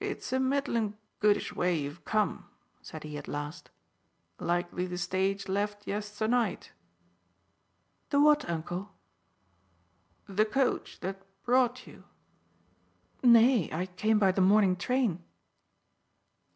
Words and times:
"It's 0.00 0.32
a 0.32 0.40
middlin' 0.40 0.96
goodish 1.20 1.54
way 1.54 1.78
you've 1.78 2.04
come," 2.04 2.48
said 2.82 3.04
he 3.04 3.16
at 3.16 3.28
last. 3.28 3.70
"Likely 4.40 4.84
the 4.84 4.98
stage 4.98 5.46
left 5.48 5.86
yesternight." 5.86 6.72
"The 8.10 8.20
what, 8.20 8.50
uncle?" 8.50 8.96
"The 10.26 10.44
coach 10.44 10.98
that 11.02 11.24
brought 11.44 11.86
you." 11.86 12.02
"Nay, 13.22 13.70
I 13.72 13.86
came 13.86 14.18
by 14.18 14.32
the 14.32 14.40
mornin' 14.40 14.74
train." 14.74 15.22